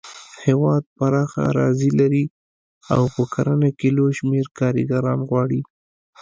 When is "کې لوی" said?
3.79-4.13